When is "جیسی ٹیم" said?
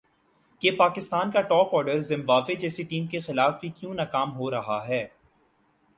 2.55-3.05